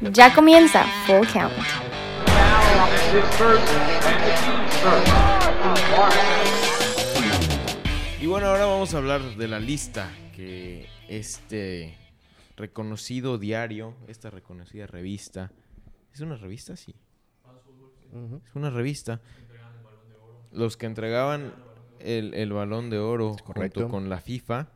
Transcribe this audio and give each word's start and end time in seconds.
Ya 0.00 0.34
comienza 0.34 0.84
Full 1.06 1.26
Count. 1.32 1.52
Y 8.20 8.26
bueno, 8.26 8.48
ahora 8.48 8.66
vamos 8.66 8.92
a 8.94 8.98
hablar 8.98 9.22
de 9.36 9.48
la 9.48 9.58
lista 9.58 10.10
que 10.34 10.88
este 11.08 11.96
reconocido 12.56 13.38
diario, 13.38 13.94
esta 14.08 14.30
reconocida 14.30 14.86
revista, 14.86 15.52
¿es 16.12 16.20
una 16.20 16.36
revista? 16.36 16.76
Sí. 16.76 16.94
Es 18.46 18.54
una 18.54 18.70
revista. 18.70 19.20
Los 20.52 20.76
que 20.76 20.86
entregaban 20.86 21.54
el, 22.00 22.34
el 22.34 22.52
balón 22.52 22.90
de 22.90 22.98
oro 22.98 23.36
correcto. 23.44 23.80
junto 23.80 23.92
con 23.92 24.08
la 24.08 24.20
FIFA, 24.20 24.68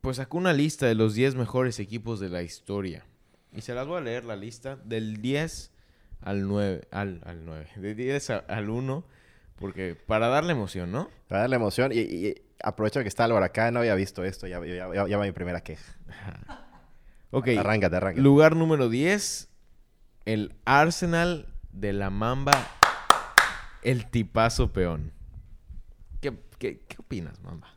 pues 0.00 0.16
sacó 0.18 0.38
una 0.38 0.52
lista 0.52 0.86
de 0.86 0.94
los 0.94 1.14
10 1.14 1.34
mejores 1.34 1.78
equipos 1.78 2.20
de 2.20 2.28
la 2.28 2.42
historia. 2.42 3.04
Y 3.52 3.60
se 3.62 3.74
las 3.74 3.86
voy 3.86 3.98
a 3.98 4.00
leer 4.00 4.24
la 4.24 4.36
lista 4.36 4.76
del 4.76 5.20
10 5.20 5.72
al 6.20 6.46
9, 6.48 6.88
al, 6.90 7.20
al 7.24 7.44
9, 7.44 7.66
de 7.76 7.94
10 7.94 8.30
a- 8.30 8.38
al 8.38 8.70
1, 8.70 9.04
porque 9.56 9.94
para 9.94 10.28
darle 10.28 10.52
emoción, 10.52 10.90
¿no? 10.92 11.10
Para 11.28 11.42
darle 11.42 11.56
emoción. 11.56 11.92
Y, 11.92 11.98
y 12.00 12.34
aprovecho 12.62 13.00
que 13.02 13.08
está 13.08 13.24
Álvaro 13.24 13.44
acá, 13.44 13.70
no 13.70 13.80
había 13.80 13.94
visto 13.94 14.24
esto, 14.24 14.46
ya, 14.46 14.64
ya, 14.64 14.92
ya- 14.94 15.08
ya 15.08 15.18
va 15.18 15.24
mi 15.24 15.32
primera 15.32 15.60
queja. 15.60 15.94
Ok, 17.32 17.46
Arráncate, 17.56 17.94
arráncate. 17.94 18.22
lugar 18.22 18.56
número 18.56 18.88
10, 18.88 19.48
el 20.24 20.52
Arsenal 20.64 21.46
de 21.70 21.92
la 21.92 22.10
Mamba, 22.10 22.50
el 23.82 24.10
tipazo 24.10 24.72
peón. 24.72 25.12
¿Qué, 26.20 26.36
qué, 26.58 26.80
qué 26.88 26.96
opinas, 26.98 27.40
Mamba? 27.40 27.68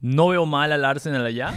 No 0.00 0.28
veo 0.28 0.46
mal 0.46 0.72
al 0.72 0.84
Arsenal 0.84 1.26
allá. 1.26 1.54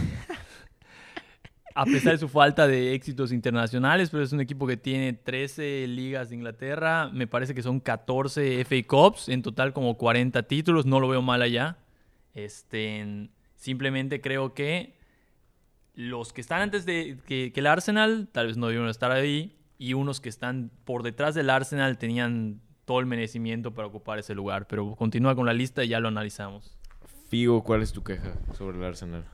A 1.74 1.84
pesar 1.84 2.12
de 2.12 2.18
su 2.18 2.28
falta 2.28 2.66
de 2.66 2.92
éxitos 2.94 3.32
internacionales, 3.32 4.10
pero 4.10 4.22
es 4.22 4.32
un 4.32 4.40
equipo 4.40 4.66
que 4.66 4.76
tiene 4.76 5.14
13 5.14 5.86
ligas 5.86 6.28
de 6.28 6.34
Inglaterra. 6.34 7.08
Me 7.12 7.26
parece 7.26 7.54
que 7.54 7.62
son 7.62 7.80
14 7.80 8.64
FA 8.64 8.86
Cups, 8.86 9.28
en 9.28 9.42
total 9.42 9.72
como 9.72 9.96
40 9.96 10.42
títulos. 10.42 10.84
No 10.84 11.00
lo 11.00 11.08
veo 11.08 11.22
mal 11.22 11.40
allá. 11.40 11.78
Este, 12.34 13.30
simplemente 13.54 14.20
creo 14.20 14.52
que 14.52 14.98
los 15.94 16.32
que 16.32 16.40
están 16.40 16.62
antes 16.62 16.84
de 16.84 17.18
que, 17.26 17.52
que 17.52 17.60
el 17.60 17.66
Arsenal 17.66 18.28
tal 18.32 18.48
vez 18.48 18.56
no 18.56 18.66
debieron 18.66 18.90
estar 18.90 19.10
ahí. 19.10 19.56
Y 19.78 19.94
unos 19.94 20.20
que 20.20 20.28
están 20.28 20.70
por 20.84 21.02
detrás 21.02 21.34
del 21.34 21.48
Arsenal 21.48 21.96
tenían 21.96 22.60
todo 22.84 23.00
el 23.00 23.06
merecimiento 23.06 23.72
para 23.72 23.88
ocupar 23.88 24.18
ese 24.18 24.34
lugar. 24.34 24.66
Pero 24.66 24.94
continúa 24.94 25.34
con 25.34 25.46
la 25.46 25.54
lista 25.54 25.84
y 25.84 25.88
ya 25.88 26.00
lo 26.00 26.08
analizamos. 26.08 26.76
Figo, 27.32 27.64
¿cuál 27.64 27.80
es 27.80 27.92
tu 27.92 28.02
queja 28.02 28.34
sobre 28.58 28.76
el 28.76 28.84
Arsenal? 28.84 29.24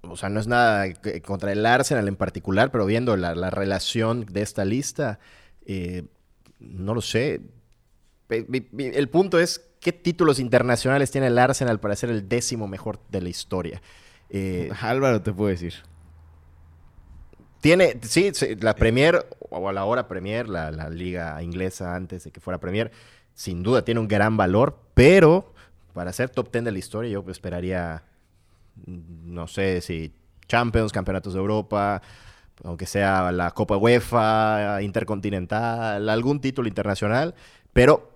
O 0.00 0.16
sea, 0.16 0.30
no 0.30 0.40
es 0.40 0.46
nada 0.46 0.86
contra 1.26 1.52
el 1.52 1.66
Arsenal 1.66 2.08
en 2.08 2.16
particular, 2.16 2.70
pero 2.70 2.86
viendo 2.86 3.18
la, 3.18 3.34
la 3.34 3.50
relación 3.50 4.24
de 4.24 4.40
esta 4.40 4.64
lista, 4.64 5.18
eh, 5.66 6.04
no 6.58 6.94
lo 6.94 7.02
sé. 7.02 7.42
El 8.30 9.10
punto 9.10 9.38
es, 9.38 9.60
¿qué 9.78 9.92
títulos 9.92 10.38
internacionales 10.38 11.10
tiene 11.10 11.26
el 11.26 11.38
Arsenal 11.38 11.80
para 11.80 11.94
ser 11.96 12.08
el 12.08 12.30
décimo 12.30 12.66
mejor 12.66 12.98
de 13.10 13.20
la 13.20 13.28
historia? 13.28 13.82
Eh, 14.30 14.70
Álvaro 14.80 15.20
te 15.20 15.34
puedo 15.34 15.50
decir. 15.50 15.74
Tiene, 17.60 18.00
sí, 18.04 18.30
sí, 18.32 18.56
la 18.56 18.74
Premier, 18.74 19.28
o 19.50 19.68
a 19.68 19.72
la 19.74 19.84
hora 19.84 20.08
Premier, 20.08 20.48
la, 20.48 20.70
la 20.70 20.88
liga 20.88 21.42
inglesa 21.42 21.94
antes 21.94 22.24
de 22.24 22.30
que 22.30 22.40
fuera 22.40 22.58
Premier, 22.58 22.90
sin 23.34 23.62
duda 23.62 23.84
tiene 23.84 24.00
un 24.00 24.08
gran 24.08 24.38
valor, 24.38 24.78
pero 24.94 25.52
para 25.96 26.12
ser 26.12 26.28
top 26.28 26.52
10 26.52 26.66
de 26.66 26.72
la 26.72 26.78
historia 26.78 27.10
yo 27.10 27.24
esperaría, 27.30 28.02
no 28.84 29.46
sé 29.46 29.80
si 29.80 30.12
Champions, 30.46 30.92
Campeonatos 30.92 31.32
de 31.32 31.40
Europa, 31.40 32.02
aunque 32.64 32.84
sea 32.84 33.32
la 33.32 33.52
Copa 33.52 33.78
UEFA, 33.78 34.82
Intercontinental, 34.82 36.06
algún 36.10 36.42
título 36.42 36.68
internacional, 36.68 37.34
pero 37.72 38.12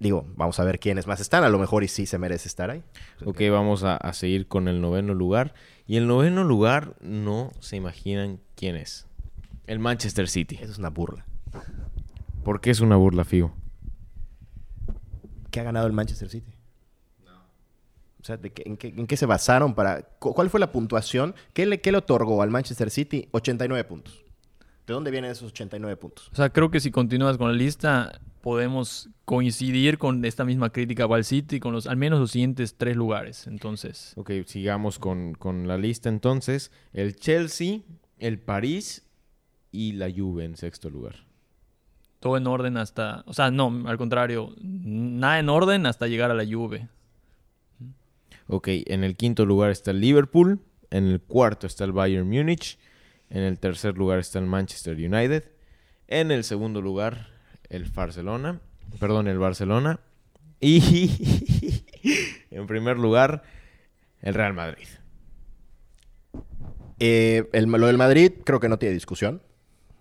digo, 0.00 0.26
vamos 0.34 0.58
a 0.58 0.64
ver 0.64 0.80
quiénes 0.80 1.06
más 1.06 1.20
están, 1.20 1.44
a 1.44 1.48
lo 1.48 1.60
mejor 1.60 1.84
y 1.84 1.88
sí 1.88 2.06
se 2.06 2.18
merece 2.18 2.48
estar 2.48 2.70
ahí. 2.70 2.82
Ok, 3.24 3.40
vamos 3.52 3.84
a, 3.84 3.96
a 3.96 4.12
seguir 4.12 4.48
con 4.48 4.66
el 4.66 4.80
noveno 4.80 5.14
lugar. 5.14 5.54
Y 5.86 5.96
el 5.96 6.08
noveno 6.08 6.42
lugar 6.42 6.96
no 7.00 7.52
se 7.60 7.76
imaginan 7.76 8.40
quién 8.56 8.74
es. 8.74 9.06
El 9.68 9.78
Manchester 9.78 10.28
City. 10.28 10.58
Eso 10.60 10.72
es 10.72 10.78
una 10.78 10.90
burla. 10.90 11.24
¿Por 12.42 12.60
qué 12.60 12.70
es 12.70 12.80
una 12.80 12.96
burla, 12.96 13.24
Figo? 13.24 13.54
¿Qué 15.52 15.60
ha 15.60 15.64
ganado 15.64 15.86
el 15.86 15.92
Manchester 15.92 16.28
City? 16.28 16.52
O 18.20 18.24
sea, 18.24 18.36
¿de 18.36 18.50
qué- 18.50 18.62
en, 18.66 18.76
qué, 18.76 18.88
en 18.88 19.06
qué 19.06 19.16
se 19.16 19.26
basaron 19.26 19.74
para...? 19.74 20.02
cu- 20.18 20.34
¿Cuál 20.34 20.50
fue 20.50 20.60
la 20.60 20.72
puntuación? 20.72 21.34
¿Qué 21.52 21.64
le, 21.66 21.80
qué 21.80 21.90
le 21.92 21.98
otorgó 21.98 22.42
al 22.42 22.50
Manchester 22.50 22.90
City? 22.90 23.28
89 23.32 23.84
puntos. 23.84 24.24
¿De 24.86 24.92
dónde 24.94 25.10
vienen 25.10 25.30
esos 25.30 25.50
89 25.52 25.96
puntos? 25.96 26.28
O 26.32 26.34
sea, 26.36 26.50
creo 26.50 26.70
que 26.70 26.80
si 26.80 26.90
continúas 26.90 27.38
con 27.38 27.48
la 27.48 27.56
lista, 27.56 28.20
podemos 28.40 29.08
coincidir 29.24 29.98
con 29.98 30.24
esta 30.24 30.44
misma 30.44 30.70
crítica 30.70 31.04
al 31.04 31.24
City 31.24 31.60
con 31.60 31.72
los 31.72 31.86
al 31.86 31.96
menos 31.96 32.18
los 32.18 32.32
siguientes 32.32 32.74
tres 32.76 32.96
lugares. 32.96 33.46
Entonces, 33.46 34.12
Ok, 34.16 34.32
sigamos 34.46 34.98
con, 34.98 35.34
con 35.34 35.68
la 35.68 35.78
lista 35.78 36.08
entonces. 36.08 36.72
El 36.92 37.14
Chelsea, 37.16 37.80
el 38.18 38.38
París 38.40 39.06
y 39.70 39.92
la 39.92 40.10
Juve 40.10 40.44
en 40.44 40.56
sexto 40.56 40.90
lugar. 40.90 41.14
todo 42.18 42.36
en 42.36 42.46
orden 42.48 42.76
hasta, 42.76 43.22
o 43.26 43.32
sea, 43.32 43.50
no, 43.52 43.84
al 43.86 43.96
contrario, 43.96 44.54
nada 44.60 45.38
en 45.38 45.48
orden 45.48 45.86
hasta 45.86 46.06
llegar 46.08 46.30
a 46.30 46.34
la 46.34 46.44
Juve. 46.44 46.88
Ok, 48.52 48.68
en 48.86 49.04
el 49.04 49.16
quinto 49.16 49.46
lugar 49.46 49.70
está 49.70 49.92
el 49.92 50.00
Liverpool. 50.00 50.60
En 50.90 51.06
el 51.06 51.20
cuarto 51.20 51.66
está 51.66 51.84
el 51.84 51.92
Bayern 51.92 52.28
Múnich. 52.28 52.78
En 53.28 53.42
el 53.42 53.58
tercer 53.60 53.96
lugar 53.96 54.18
está 54.18 54.40
el 54.40 54.46
Manchester 54.46 54.96
United. 54.96 55.44
En 56.08 56.32
el 56.32 56.42
segundo 56.42 56.82
lugar, 56.82 57.28
el 57.68 57.84
Barcelona. 57.84 58.60
Perdón, 58.98 59.28
el 59.28 59.38
Barcelona. 59.38 60.00
Y 60.60 61.84
en 62.50 62.66
primer 62.66 62.98
lugar, 62.98 63.44
el 64.20 64.34
Real 64.34 64.52
Madrid. 64.52 64.88
Eh, 66.98 67.48
el, 67.52 67.64
lo 67.70 67.86
del 67.86 67.98
Madrid 67.98 68.32
creo 68.44 68.60
que 68.60 68.68
no 68.68 68.78
tiene 68.78 68.94
discusión. 68.94 69.42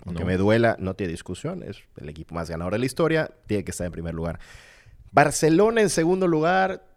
Aunque 0.06 0.22
No. 0.24 0.28
me 0.28 0.38
duela, 0.38 0.76
no 0.80 0.96
tiene 0.96 1.12
discusión. 1.12 1.62
Es 1.64 1.84
el 1.98 2.10
equipo 2.10 2.34
más 2.34 2.50
ganador 2.50 2.74
de 2.74 2.80
la 2.80 2.86
historia. 2.86 3.32
Tiene 3.48 3.64
que 3.64 3.72
estar 3.72 3.86
en 3.86 3.92
primer 3.92 4.16
lugar. 4.16 4.40
Barcelona 5.12 5.82
en 5.82 5.90
segundo 5.90 6.28
lugar. 6.28 6.89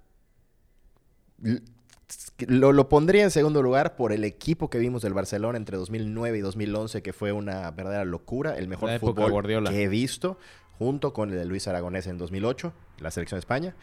Lo, 2.46 2.72
lo 2.72 2.88
pondría 2.88 3.22
en 3.22 3.30
segundo 3.30 3.62
lugar 3.62 3.96
por 3.96 4.12
el 4.12 4.24
equipo 4.24 4.68
que 4.68 4.78
vimos 4.78 5.02
del 5.02 5.14
Barcelona 5.14 5.56
entre 5.56 5.76
2009 5.76 6.38
y 6.38 6.40
2011, 6.40 7.02
que 7.02 7.12
fue 7.12 7.32
una 7.32 7.70
verdadera 7.70 8.04
locura. 8.04 8.56
El 8.56 8.68
mejor 8.68 8.98
fútbol 8.98 9.64
que 9.68 9.82
he 9.82 9.88
visto, 9.88 10.38
junto 10.78 11.12
con 11.12 11.30
el 11.30 11.36
de 11.36 11.44
Luis 11.44 11.66
Aragonés 11.68 12.06
en 12.06 12.18
2008, 12.18 12.72
la 12.98 13.10
selección 13.10 13.36
de 13.36 13.40
España. 13.40 13.74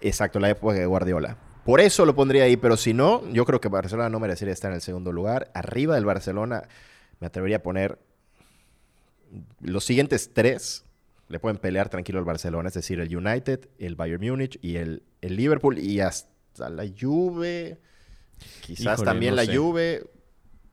Exacto, 0.00 0.38
la 0.40 0.50
época 0.50 0.74
de 0.74 0.86
Guardiola. 0.86 1.38
Por 1.64 1.80
eso 1.80 2.04
lo 2.04 2.14
pondría 2.14 2.44
ahí, 2.44 2.56
pero 2.56 2.76
si 2.76 2.94
no, 2.94 3.28
yo 3.30 3.44
creo 3.44 3.60
que 3.60 3.68
Barcelona 3.68 4.08
no 4.08 4.20
merecería 4.20 4.52
estar 4.52 4.70
en 4.70 4.76
el 4.76 4.82
segundo 4.82 5.10
lugar. 5.10 5.50
Arriba 5.54 5.94
del 5.96 6.04
Barcelona, 6.04 6.62
me 7.18 7.26
atrevería 7.26 7.56
a 7.56 7.62
poner 7.62 7.98
los 9.60 9.84
siguientes 9.84 10.30
tres. 10.32 10.84
Le 11.28 11.40
pueden 11.40 11.58
pelear 11.58 11.88
tranquilo 11.88 12.20
al 12.20 12.24
Barcelona, 12.24 12.68
es 12.68 12.74
decir, 12.74 13.00
el 13.00 13.16
United, 13.16 13.68
el 13.78 13.96
Bayern 13.96 14.24
Múnich 14.24 14.58
y 14.62 14.76
el, 14.76 15.02
el 15.22 15.34
Liverpool 15.34 15.78
y 15.78 15.98
hasta 16.00 16.35
la 16.58 16.84
Juve. 16.98 17.78
Quizás 18.62 18.94
Híjole, 18.94 19.04
también 19.04 19.32
no 19.32 19.36
la 19.36 19.44
sé. 19.46 19.56
Juve. 19.56 20.10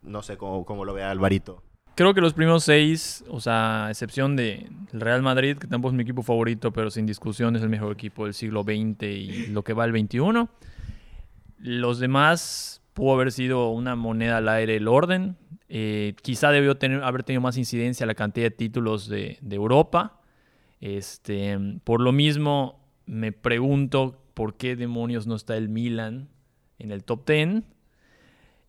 No 0.01 0.21
sé 0.21 0.37
cómo, 0.37 0.65
cómo 0.65 0.85
lo 0.85 0.93
vea 0.93 1.11
Alvarito. 1.11 1.63
Creo 1.95 2.15
que 2.15 2.21
los 2.21 2.33
primeros 2.33 2.63
seis, 2.63 3.23
o 3.29 3.39
sea, 3.39 3.85
a 3.85 3.91
excepción 3.91 4.35
de 4.35 4.67
el 4.91 4.99
Real 4.99 5.21
Madrid, 5.21 5.57
que 5.57 5.67
tampoco 5.67 5.91
es 5.91 5.95
mi 5.95 6.01
equipo 6.01 6.23
favorito, 6.23 6.73
pero 6.73 6.89
sin 6.89 7.05
discusión 7.05 7.55
es 7.55 7.61
el 7.61 7.69
mejor 7.69 7.93
equipo 7.93 8.25
del 8.25 8.33
siglo 8.33 8.63
XX 8.63 9.03
y 9.03 9.47
lo 9.47 9.63
que 9.63 9.73
va 9.73 9.85
el 9.85 9.91
XXI. 9.91 10.47
Los 11.59 11.99
demás 11.99 12.81
pudo 12.93 13.13
haber 13.13 13.31
sido 13.31 13.69
una 13.69 13.95
moneda 13.95 14.37
al 14.37 14.49
aire 14.49 14.77
el 14.77 14.87
orden. 14.87 15.37
Eh, 15.69 16.15
quizá 16.23 16.49
debió 16.51 16.77
tener, 16.77 17.03
haber 17.03 17.23
tenido 17.23 17.41
más 17.41 17.57
incidencia 17.57 18.07
la 18.07 18.15
cantidad 18.15 18.47
de 18.47 18.51
títulos 18.51 19.07
de, 19.07 19.37
de 19.41 19.55
Europa. 19.55 20.19
Este, 20.81 21.57
por 21.83 22.01
lo 22.01 22.11
mismo, 22.11 22.79
me 23.05 23.31
pregunto 23.31 24.22
por 24.33 24.55
qué 24.55 24.75
demonios 24.75 25.27
no 25.27 25.35
está 25.35 25.55
el 25.57 25.69
Milan 25.69 26.29
en 26.79 26.91
el 26.91 27.03
top 27.03 27.25
10. 27.27 27.63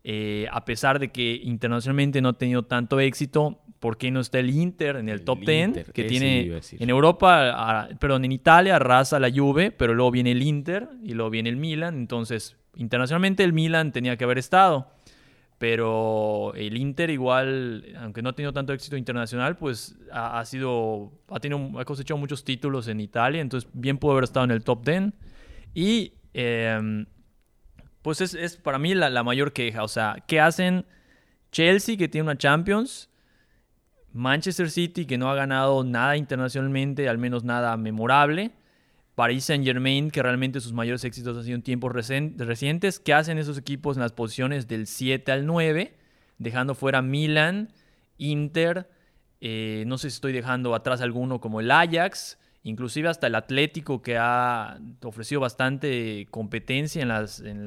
Eh, 0.07 0.45
a 0.51 0.65
pesar 0.65 0.99
de 0.99 1.09
que 1.11 1.39
internacionalmente 1.43 2.21
no 2.21 2.29
ha 2.29 2.33
tenido 2.37 2.63
tanto 2.63 2.99
éxito, 2.99 3.59
¿por 3.79 3.97
qué 3.97 4.11
no 4.11 4.19
está 4.19 4.37
el 4.39 4.51
Inter 4.51 4.97
en 4.97 5.09
el, 5.09 5.19
El 5.19 5.25
top 5.25 5.39
10? 5.39 5.67
Inter, 5.69 5.91
Que 5.91 6.01
ese 6.01 6.09
tiene 6.09 6.61
en 6.79 6.89
Europa, 6.91 7.49
a- 7.85 7.89
perdón, 7.99 8.23
en 8.25 8.31
Italia 8.31 8.75
arrasa 8.75 9.19
la 9.19 9.31
Juve, 9.31 9.71
pero 9.71 9.95
luego 9.95 10.11
viene 10.11 10.31
el 10.31 10.43
Inter 10.43 10.89
y 11.03 11.13
luego 11.15 11.31
viene 11.31 11.49
el 11.49 11.57
Milan. 11.57 11.95
Entonces, 11.95 12.55
internacionalmente 12.75 13.43
el 13.43 13.53
Milan 13.53 13.91
tenía 13.91 14.15
que 14.15 14.23
haber 14.25 14.37
estado. 14.37 14.91
Pero 15.57 16.53
el 16.55 16.75
Inter 16.77 17.09
igual, 17.09 17.85
aunque 17.99 18.21
no 18.21 18.29
ha 18.29 18.33
tenido 18.33 18.51
tanto 18.51 18.73
éxito 18.73 18.97
internacional, 18.97 19.55
pues 19.57 19.97
ha, 20.11 20.37
ha 20.39 20.45
sido, 20.45 21.13
ha, 21.29 21.39
tenido, 21.39 21.79
ha 21.79 21.85
cosechado 21.85 22.17
muchos 22.19 22.43
títulos 22.43 22.89
en 22.89 22.99
Italia, 22.99 23.41
entonces 23.41 23.69
bien 23.73 23.97
pudo 23.97 24.11
haber 24.11 24.25
estado 24.25 24.43
en 24.43 24.51
el 24.51 24.63
top 24.63 24.85
10. 24.85 25.13
Y 25.75 26.13
em, 26.33 27.05
pues 28.01 28.21
es, 28.21 28.33
es 28.33 28.57
para 28.57 28.79
mí 28.79 28.95
la, 28.95 29.11
la 29.11 29.21
mayor 29.21 29.53
queja, 29.53 29.83
o 29.83 29.87
sea, 29.87 30.23
¿qué 30.27 30.39
hacen 30.39 30.85
Chelsea, 31.55 31.95
que 31.95 32.09
tiene 32.09 32.23
una 32.23 32.37
Champions. 32.37 33.09
Manchester 34.11 34.69
City, 34.69 35.05
que 35.05 35.17
no 35.17 35.29
ha 35.29 35.35
ganado 35.35 35.85
nada 35.85 36.17
internacionalmente, 36.17 37.07
al 37.07 37.17
menos 37.17 37.45
nada 37.45 37.77
memorable. 37.77 38.51
Paris 39.15 39.45
Saint 39.45 39.63
Germain, 39.63 40.11
que 40.11 40.21
realmente 40.21 40.59
sus 40.59 40.73
mayores 40.73 41.05
éxitos 41.05 41.37
han 41.37 41.45
sido 41.45 41.55
en 41.55 41.61
tiempos 41.61 41.93
recientes. 41.93 42.99
¿Qué 42.99 43.13
hacen 43.13 43.37
esos 43.37 43.57
equipos 43.57 43.95
en 43.95 44.01
las 44.01 44.11
posiciones 44.11 44.67
del 44.67 44.87
7 44.87 45.31
al 45.31 45.45
9? 45.45 45.95
Dejando 46.39 46.75
fuera 46.75 47.01
Milan, 47.01 47.69
Inter, 48.17 48.89
eh, 49.39 49.85
no 49.87 49.97
sé 49.97 50.09
si 50.09 50.15
estoy 50.15 50.33
dejando 50.33 50.75
atrás 50.75 50.99
alguno 50.99 51.39
como 51.39 51.61
el 51.61 51.71
Ajax, 51.71 52.37
inclusive 52.65 53.07
hasta 53.07 53.27
el 53.27 53.35
Atlético 53.35 54.01
que 54.01 54.17
ha 54.17 54.79
ofrecido 55.03 55.39
bastante 55.39 56.27
competencia 56.31 57.01
en, 57.01 57.07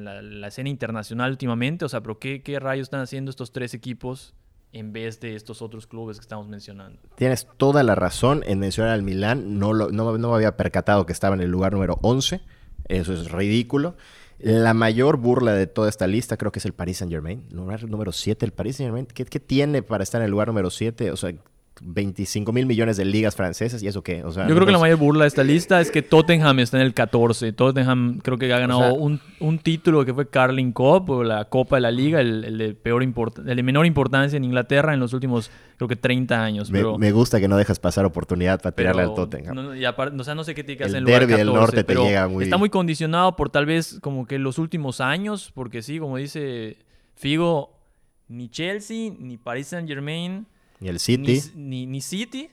la, 0.03 0.47
escena 0.47 0.69
internacional 0.69 1.31
últimamente. 1.31 1.85
O 1.85 1.89
sea, 1.89 2.01
pero 2.01 2.19
¿qué, 2.19 2.43
¿qué 2.43 2.59
rayos 2.59 2.83
están 2.83 2.99
haciendo 3.01 3.31
estos 3.31 3.51
tres 3.51 3.73
equipos 3.73 4.35
en 4.71 4.93
vez 4.93 5.19
de 5.19 5.35
estos 5.35 5.61
otros 5.61 5.87
clubes 5.87 6.17
que 6.17 6.21
estamos 6.21 6.47
mencionando. 6.47 6.99
Tienes 7.15 7.47
toda 7.57 7.81
la 7.81 7.95
razón 7.95 8.43
en 8.45 8.59
mencionar 8.59 8.93
al 8.93 9.01
Milán. 9.01 9.57
No, 9.57 9.73
lo, 9.73 9.89
me 9.89 10.27
había 10.27 10.57
percatado 10.57 11.05
que 11.05 11.13
estaba 11.13 11.35
en 11.35 11.41
el 11.41 11.49
lugar 11.49 11.73
número 11.73 11.97
11. 12.01 12.41
Eso 12.87 13.13
es 13.13 13.31
ridículo. 13.31 13.95
La 14.37 14.73
mayor 14.73 15.17
burla 15.17 15.53
de 15.53 15.65
toda 15.67 15.89
esta 15.89 16.07
lista 16.07 16.37
creo 16.37 16.51
que 16.51 16.59
es 16.59 16.65
el 16.65 16.73
Paris 16.73 16.97
Saint 16.97 17.11
Germain. 17.11 17.45
Lugar 17.51 17.83
número 17.89 18.11
7, 18.11 18.45
el 18.45 18.51
Paris 18.51 18.77
Saint 18.77 18.87
Germain. 18.87 19.05
¿Qué, 19.07 19.25
¿Qué, 19.25 19.39
tiene 19.39 19.81
para 19.81 20.03
estar 20.03 20.21
en 20.21 20.25
el 20.25 20.31
lugar 20.31 20.47
número 20.47 20.69
7? 20.69 21.11
O 21.11 21.17
sea, 21.17 21.33
25 21.81 22.51
mil 22.51 22.65
millones 22.65 22.97
de 22.97 23.05
ligas 23.05 23.35
francesas 23.35 23.81
y 23.81 23.87
eso 23.87 24.01
qué. 24.01 24.23
O 24.23 24.31
sea, 24.31 24.47
Yo 24.47 24.55
creo 24.55 24.65
que 24.65 24.71
la 24.71 24.79
mayor 24.79 24.97
burla 24.97 25.23
de 25.23 25.29
esta 25.29 25.43
lista 25.43 25.81
es 25.81 25.91
que 25.91 26.01
Tottenham 26.01 26.59
está 26.59 26.77
en 26.77 26.83
el 26.83 26.93
14. 26.93 27.53
Tottenham 27.53 28.19
creo 28.19 28.37
que 28.37 28.53
ha 28.53 28.59
ganado 28.59 28.93
un, 28.93 29.19
un, 29.39 29.59
título 29.59 30.05
que 30.05 30.13
fue 30.13 30.29
Carling 30.29 30.71
Cup 30.71 31.09
o 31.09 31.23
la 31.23 31.45
Copa 31.45 31.77
de 31.77 31.81
la 31.81 31.91
Liga, 31.91 32.21
el, 32.21 32.57
de 32.57 32.73
peor 32.73 33.03
el 33.03 33.55
de 33.55 33.63
menor 33.63 33.85
importancia 33.85 34.37
en 34.37 34.43
Inglaterra 34.43 34.93
en 34.93 34.99
los 34.99 35.13
últimos 35.13 35.51
creo 35.77 35.87
que 35.87 35.95
30 35.95 36.43
años. 36.43 36.71
Me, 36.71 36.83
me 36.97 37.11
gusta 37.11 37.39
que 37.39 37.47
no 37.47 37.57
dejas 37.57 37.79
pasar 37.79 38.05
oportunidad 38.05 38.61
para 38.61 38.75
tirarle 38.75 39.03
al 39.03 39.13
Tottenham. 39.13 39.55
No, 39.55 39.75
y 39.75 39.85
aparte, 39.85 40.19
o 40.19 40.23
sea, 40.23 40.35
no 40.35 40.43
sé 40.43 40.55
qué 40.55 40.63
tiene 40.63 40.77
que 40.77 40.83
hacer 40.85 40.97
el 40.97 41.03
en 41.03 41.05
lugar 41.05 41.21
derby 41.21 41.33
14, 41.33 41.45
del 41.45 41.53
norte 41.53 41.83
te 41.83 41.95
llega 41.95 42.27
muy... 42.27 42.43
está 42.43 42.57
muy 42.57 42.69
condicionado 42.69 43.35
por 43.35 43.49
tal 43.49 43.65
vez 43.65 43.99
como 44.01 44.25
que 44.25 44.39
los 44.39 44.57
últimos 44.57 45.01
años, 45.01 45.51
porque 45.53 45.81
sí, 45.81 45.99
como 45.99 46.17
dice 46.17 46.77
Figo, 47.15 47.79
ni 48.27 48.49
Chelsea 48.49 49.11
ni 49.17 49.37
Paris 49.37 49.67
Saint 49.67 49.87
Germain 49.87 50.45
ni 50.79 50.89
el 50.89 50.99
City. 50.99 51.39
Ni, 51.55 51.85
ni, 51.85 52.01
City 52.01 52.49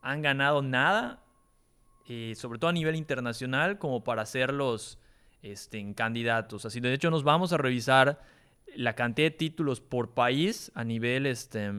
han 0.00 0.22
ganado 0.22 0.62
nada, 0.62 1.22
eh, 2.08 2.34
sobre 2.36 2.58
todo 2.58 2.70
a 2.70 2.72
nivel 2.72 2.96
internacional, 2.96 3.78
como 3.78 4.04
para 4.04 4.22
hacerlos 4.22 4.98
este, 5.42 5.94
candidatos. 5.94 6.64
Así, 6.64 6.80
de 6.80 6.92
hecho, 6.92 7.10
nos 7.10 7.24
vamos 7.24 7.52
a 7.52 7.56
revisar 7.56 8.20
la 8.74 8.94
cantidad 8.94 9.26
de 9.26 9.36
títulos 9.36 9.80
por 9.80 10.14
país 10.14 10.70
a 10.74 10.84
nivel, 10.84 11.26
este, 11.26 11.70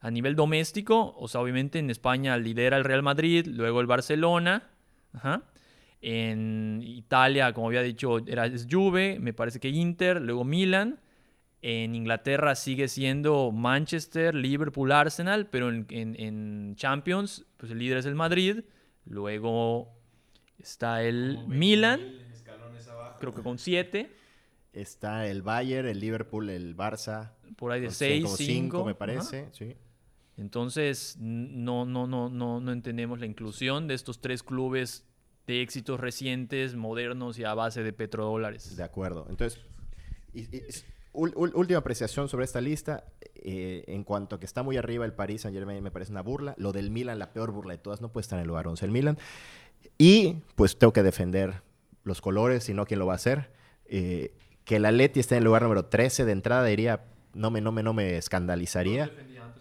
a 0.00 0.10
nivel 0.10 0.36
doméstico. 0.36 1.14
O 1.18 1.28
sea, 1.28 1.40
obviamente 1.40 1.78
en 1.78 1.90
España 1.90 2.36
lidera 2.36 2.76
el 2.76 2.84
Real 2.84 3.02
Madrid, 3.02 3.46
luego 3.46 3.80
el 3.80 3.86
Barcelona. 3.86 4.70
En 6.00 6.80
Italia, 6.82 7.52
como 7.52 7.68
había 7.68 7.82
dicho, 7.82 8.18
era 8.26 8.46
es 8.46 8.66
Juve, 8.70 9.18
me 9.20 9.32
parece 9.32 9.60
que 9.60 9.68
Inter, 9.68 10.20
luego 10.20 10.44
Milan. 10.44 10.98
En 11.62 11.94
Inglaterra 11.94 12.54
sigue 12.54 12.88
siendo 12.88 13.52
Manchester, 13.52 14.34
Liverpool, 14.34 14.92
Arsenal, 14.92 15.46
pero 15.48 15.70
en, 15.70 16.74
Champions, 16.76 17.44
pues 17.58 17.70
el 17.72 17.78
líder 17.78 17.98
es 17.98 18.06
el 18.06 18.14
Madrid. 18.14 18.64
Luego 19.04 19.92
está 20.58 21.02
el 21.02 21.46
Milan, 21.48 22.00
creo 23.18 23.34
que 23.34 23.42
con 23.42 23.58
7. 23.58 24.10
Está 24.72 25.26
el 25.26 25.42
Bayern, 25.42 25.88
el 25.88 26.00
Liverpool, 26.00 26.48
el 26.48 26.76
Barça. 26.76 27.32
Por 27.56 27.72
ahí 27.72 27.80
de 27.82 27.90
6, 27.90 28.26
5 28.36 28.84
me 28.84 28.94
parece, 28.94 29.50
Entonces, 30.38 31.16
no, 31.18 31.84
no, 31.84 32.06
no, 32.06 32.30
no, 32.30 32.60
no 32.60 32.72
entendemos 32.72 33.20
la 33.20 33.26
inclusión 33.26 33.86
de 33.86 33.94
estos 33.94 34.20
tres 34.22 34.42
clubes 34.42 35.04
de 35.46 35.60
éxitos 35.60 36.00
recientes, 36.00 36.74
modernos 36.74 37.38
y 37.38 37.44
a 37.44 37.52
base 37.52 37.82
de 37.82 37.92
petrodólares. 37.92 38.76
De 38.76 38.84
acuerdo. 38.84 39.26
Entonces, 39.28 39.60
última 41.12 41.78
apreciación 41.78 42.28
sobre 42.28 42.44
esta 42.44 42.60
lista. 42.60 43.04
Eh, 43.42 43.84
en 43.86 44.04
cuanto 44.04 44.36
a 44.36 44.40
que 44.40 44.46
está 44.46 44.62
muy 44.62 44.76
arriba 44.76 45.04
el 45.04 45.12
Paris 45.12 45.42
Saint 45.42 45.56
Germain, 45.56 45.82
me 45.82 45.90
parece 45.90 46.12
una 46.12 46.22
burla. 46.22 46.54
Lo 46.58 46.72
del 46.72 46.90
Milan, 46.90 47.18
la 47.18 47.32
peor 47.32 47.50
burla 47.52 47.72
de 47.72 47.78
todas, 47.78 48.00
no 48.00 48.12
puede 48.12 48.22
estar 48.22 48.38
en 48.38 48.42
el 48.42 48.48
lugar 48.48 48.66
11 48.66 48.84
el 48.84 48.90
Milan. 48.90 49.18
Y 49.98 50.36
pues 50.54 50.78
tengo 50.78 50.92
que 50.92 51.02
defender 51.02 51.62
los 52.04 52.20
colores, 52.20 52.64
si 52.64 52.74
no, 52.74 52.86
¿quién 52.86 53.00
lo 53.00 53.06
va 53.06 53.14
a 53.14 53.16
hacer? 53.16 53.50
Eh, 53.86 54.34
que 54.64 54.76
el 54.76 54.84
Atleti 54.84 55.20
esté 55.20 55.34
en 55.34 55.38
el 55.38 55.44
lugar 55.44 55.62
número 55.62 55.86
13 55.86 56.24
de 56.24 56.32
entrada, 56.32 56.64
diría, 56.64 57.04
no 57.34 57.50
me, 57.50 57.60
no 57.60 57.72
me, 57.72 57.82
no 57.82 57.92
me 57.92 58.16
escandalizaría. 58.16 59.10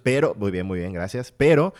Pero, 0.03 0.35
muy 0.35 0.51
bien, 0.51 0.65
muy 0.65 0.79
bien, 0.79 0.93
gracias. 0.93 1.31
Pero 1.31 1.73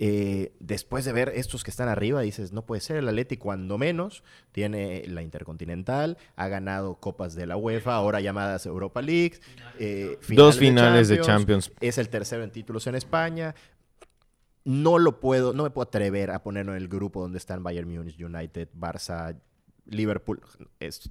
eh, 0.00 0.52
después 0.60 1.04
de 1.04 1.12
ver 1.12 1.32
estos 1.34 1.64
que 1.64 1.72
están 1.72 1.88
arriba, 1.88 2.20
dices, 2.20 2.52
no 2.52 2.64
puede 2.64 2.80
ser, 2.80 2.98
el 2.98 3.08
Atleti 3.08 3.36
cuando 3.36 3.78
menos 3.78 4.22
tiene 4.52 5.04
la 5.08 5.22
Intercontinental, 5.22 6.16
ha 6.36 6.46
ganado 6.46 6.94
copas 7.00 7.34
de 7.34 7.46
la 7.46 7.56
UEFA, 7.56 7.96
ahora 7.96 8.20
llamadas 8.20 8.64
Europa 8.66 9.02
League. 9.02 9.40
Eh, 9.80 10.16
Dos 10.28 10.56
finales 10.58 11.08
de 11.08 11.20
Champions, 11.20 11.72
Es 11.80 11.98
el 11.98 12.08
tercero 12.10 12.44
en 12.44 12.52
títulos 12.52 12.86
en 12.86 12.94
España. 12.94 13.56
No 14.64 14.98
lo 14.98 15.18
puedo, 15.18 15.52
no 15.52 15.64
me 15.64 15.70
puedo 15.70 15.88
atrever 15.88 16.30
a 16.30 16.44
ponerlo 16.44 16.76
en 16.76 16.78
el 16.78 16.88
grupo 16.88 17.20
donde 17.20 17.38
están 17.38 17.64
Bayern 17.64 17.88
Munich, 17.88 18.20
United, 18.20 18.68
Barça, 18.78 19.36
Liverpool. 19.86 20.40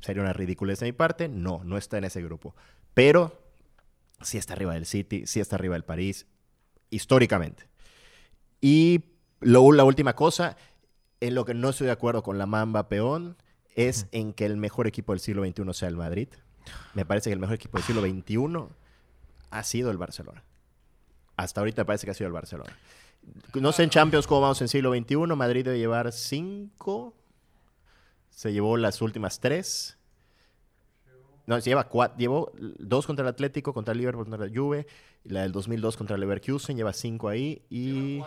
sería 0.01 0.21
una 0.21 0.31
ridiculez 0.31 0.79
de 0.79 0.85
mi 0.85 0.91
parte. 0.93 1.27
No, 1.27 1.61
no 1.65 1.77
está 1.77 1.97
en 1.97 2.05
ese 2.05 2.21
grupo. 2.21 2.55
Pero 2.93 3.37
sí 4.21 4.37
está 4.37 4.53
arriba 4.53 4.75
del 4.75 4.85
City, 4.85 5.25
sí 5.25 5.41
está 5.41 5.57
arriba 5.57 5.73
del 5.73 5.83
París, 5.83 6.25
históricamente. 6.89 7.67
Y 8.61 9.03
lo, 9.39 9.71
la 9.71 9.83
última 9.83 10.15
cosa, 10.15 10.57
en 11.19 11.35
lo 11.35 11.45
que 11.45 11.53
no 11.53 11.69
estoy 11.69 11.87
de 11.87 11.93
acuerdo 11.93 12.23
con 12.23 12.37
la 12.37 12.45
Mamba 12.45 12.89
Peón, 12.89 13.37
es 13.75 14.07
en 14.11 14.33
que 14.33 14.45
el 14.45 14.57
mejor 14.57 14.87
equipo 14.87 15.13
del 15.13 15.19
siglo 15.19 15.45
XXI 15.45 15.73
sea 15.73 15.87
el 15.87 15.95
Madrid. 15.95 16.29
Me 16.93 17.05
parece 17.05 17.29
que 17.29 17.33
el 17.33 17.39
mejor 17.39 17.55
equipo 17.55 17.77
del 17.77 17.85
siglo 17.85 18.01
XXI 18.01 18.75
ha 19.51 19.63
sido 19.63 19.91
el 19.91 19.97
Barcelona. 19.97 20.43
Hasta 21.35 21.61
ahorita 21.61 21.83
me 21.83 21.85
parece 21.85 22.05
que 22.05 22.11
ha 22.11 22.15
sido 22.15 22.27
el 22.27 22.33
Barcelona. 22.33 22.75
No 23.53 23.71
sé 23.71 23.83
en 23.83 23.89
Champions 23.89 24.25
cómo 24.25 24.41
vamos 24.41 24.61
en 24.61 24.67
siglo 24.67 24.93
XXI. 24.93 25.15
Madrid 25.35 25.65
debe 25.65 25.77
llevar 25.77 26.11
cinco. 26.11 27.13
Se 28.29 28.51
llevó 28.51 28.77
las 28.77 29.01
últimas 29.01 29.39
tres. 29.39 29.96
No, 31.47 31.57
lleva 31.59 31.87
cuatro. 31.87 32.17
Llevó 32.17 32.51
dos 32.59 33.07
contra 33.07 33.23
el 33.23 33.29
Atlético, 33.29 33.73
contra 33.73 33.93
el 33.93 33.97
Liverpool, 33.99 34.25
contra 34.25 34.45
la 34.45 34.53
Juve. 34.53 34.85
La 35.23 35.41
del 35.41 35.53
2002 35.53 35.97
contra 35.97 36.15
el 36.15 36.19
Leverkusen. 36.19 36.75
Lleva 36.75 36.93
cinco 36.93 37.29
ahí. 37.29 37.63
Y... 37.69 38.21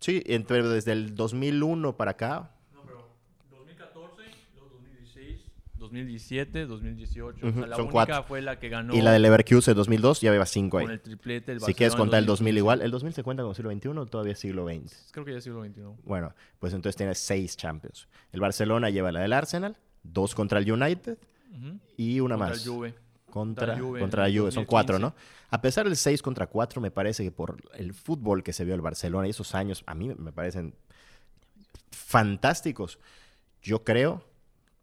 Sí, 0.00 0.22
entre, 0.26 0.62
desde 0.62 0.92
el 0.92 1.14
2001 1.14 1.96
para 1.96 2.12
acá. 2.12 2.50
No, 2.72 2.82
pero 2.84 3.08
2014, 3.50 4.22
2016, 4.56 5.40
2017, 5.74 6.66
2018. 6.66 7.46
o 7.46 7.52
sea, 7.52 7.66
la 7.66 7.76
única 7.76 7.90
cuatro. 7.90 8.22
fue 8.24 8.42
la 8.42 8.60
que 8.60 8.68
ganó. 8.68 8.94
Y 8.94 9.02
la 9.02 9.12
de 9.12 9.18
Leverkusen 9.18 9.74
2002 9.74 10.20
ya 10.20 10.30
lleva 10.30 10.46
cinco 10.46 10.78
ahí. 10.78 10.84
Con 10.84 10.92
el 10.92 11.00
triplete, 11.00 11.52
el 11.52 11.60
Si 11.60 11.74
quieres 11.74 11.96
contar 11.96 12.20
el 12.20 12.26
2000 12.26 12.56
igual, 12.56 12.80
¿el 12.80 12.92
2000 12.92 13.12
se 13.12 13.22
cuenta 13.24 13.42
como 13.42 13.54
siglo 13.54 13.72
XXI 13.72 13.88
o 13.88 14.06
todavía 14.06 14.36
siglo 14.36 14.68
XX? 14.68 15.10
Creo 15.10 15.24
que 15.24 15.32
ya 15.32 15.38
es 15.38 15.44
siglo 15.44 15.64
XXI. 15.64 15.82
Bueno, 16.04 16.32
pues 16.60 16.72
entonces 16.74 16.96
tienes 16.96 17.18
seis 17.18 17.56
Champions. 17.56 18.08
El 18.32 18.40
Barcelona 18.40 18.90
lleva 18.90 19.10
la 19.10 19.20
del 19.20 19.32
Arsenal, 19.32 19.76
dos 20.12 20.34
contra 20.34 20.58
el 20.58 20.70
United 20.70 21.18
uh 21.18 21.56
-huh. 21.56 21.78
y 21.96 22.20
una 22.20 22.36
contra 22.36 22.48
más. 22.48 22.66
El 22.66 22.72
Juve. 22.72 22.94
Contra, 23.30 23.66
contra, 23.66 23.78
Juve, 23.78 24.00
contra 24.00 24.28
la 24.28 24.38
Juve. 24.38 24.50
Son 24.52 24.64
cuatro, 24.64 24.98
¿no? 24.98 25.14
A 25.50 25.60
pesar 25.60 25.86
del 25.86 25.96
6 25.96 26.20
contra 26.20 26.46
4, 26.46 26.80
me 26.80 26.90
parece 26.90 27.24
que 27.24 27.30
por 27.30 27.56
el 27.74 27.94
fútbol 27.94 28.42
que 28.42 28.52
se 28.52 28.64
vio 28.64 28.74
el 28.74 28.80
Barcelona 28.82 29.26
y 29.26 29.30
esos 29.30 29.54
años, 29.54 29.82
a 29.86 29.94
mí 29.94 30.12
me 30.16 30.32
parecen 30.32 30.74
fantásticos. 31.90 32.98
Yo 33.62 33.82
creo 33.82 34.24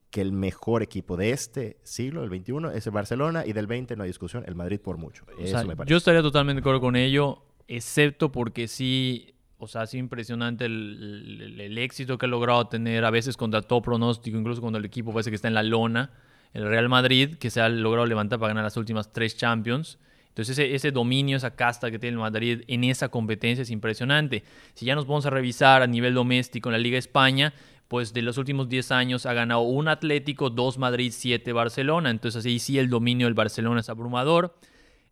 que 0.10 0.22
el 0.22 0.32
mejor 0.32 0.82
equipo 0.82 1.17
de 1.17 1.32
este 1.32 1.77
siglo, 1.84 2.24
el 2.24 2.29
21, 2.29 2.72
es 2.72 2.88
el 2.88 2.94
Barcelona 2.94 3.46
y 3.46 3.53
del 3.53 3.67
20 3.67 3.96
no 3.96 4.03
hay 4.03 4.10
discusión, 4.10 4.44
el 4.48 4.55
Madrid 4.55 4.79
por 4.79 4.98
mucho. 4.98 5.25
Eso 5.38 5.58
sea, 5.58 5.65
me 5.65 5.75
parece. 5.75 5.91
Yo 5.91 5.98
estaría 5.98 6.22
totalmente 6.22 6.62
de 6.62 6.62
acuerdo 6.62 6.82
con 6.82 6.96
ello, 6.96 7.44
excepto 7.67 8.32
porque 8.32 8.67
sí, 8.67 9.35
o 9.57 9.67
sea, 9.67 9.85
sí 9.85 9.97
impresionante 9.97 10.65
el 10.65 11.77
éxito 11.77 12.17
que 12.17 12.25
ha 12.25 12.29
logrado 12.29 12.67
tener, 12.67 13.05
a 13.05 13.09
veces 13.09 13.38
contra 13.38 13.62
todo 13.62 13.81
pronóstico, 13.81 14.38
incluso 14.38 14.62
cuando 14.62 14.79
el 14.79 14.85
equipo 14.85 15.12
parece 15.12 15.29
que 15.29 15.35
está 15.35 15.47
en 15.47 15.53
la 15.53 15.63
lona 15.63 16.12
el 16.55 16.65
Real 16.69 16.88
Madrid, 16.88 17.35
que 17.35 17.50
se 17.50 17.59
ha 17.59 17.67
logrado 17.67 18.05
levantar 18.05 18.39
para 18.39 18.50
ganar 18.50 18.63
las 18.63 18.77
últimas 18.77 19.12
tres 19.12 19.35
Champions. 19.35 20.00
Entonces 20.29 20.57
ese, 20.57 20.74
ese, 20.74 20.91
dominio, 20.91 21.35
esa 21.35 21.53
casta 21.53 21.91
que 21.91 22.00
tiene 22.00 22.13
el 22.13 22.19
Madrid 22.19 22.62
en 22.67 22.85
esa 22.85 23.09
competencia 23.09 23.62
es 23.62 23.69
impresionante. 23.69 24.43
Si 24.74 24.85
ya 24.85 24.95
nos 24.95 25.05
vamos 25.05 25.25
a 25.25 25.29
revisar 25.29 25.81
a 25.81 25.88
nivel 25.88 26.13
doméstico 26.13 26.69
en 26.69 26.74
la 26.74 26.79
Liga 26.79 26.97
España, 26.97 27.53
pues 27.89 28.13
de 28.13 28.21
los 28.21 28.38
últimos 28.38 28.69
10 28.69 28.91
años 28.91 29.25
ha 29.25 29.33
ganado 29.33 29.62
un 29.62 29.89
Atlético, 29.89 30.50
dos 30.50 30.77
Madrid, 30.77 31.12
siete 31.13 31.51
Barcelona. 31.51 32.09
Entonces 32.09 32.45
ahí 32.45 32.59
sí 32.59 32.79
el 32.79 32.89
dominio 32.89 33.27
del 33.27 33.33
Barcelona 33.33 33.81
es 33.81 33.89
abrumador. 33.89 34.57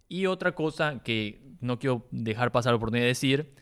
Y 0.07 0.27
otra 0.27 0.53
cosa 0.53 1.01
que 1.03 1.41
no 1.59 1.77
quiero 1.77 2.07
dejar 2.11 2.53
pasar 2.53 2.71
la 2.71 2.77
oportunidad 2.77 3.03
de 3.03 3.09
decir 3.09 3.53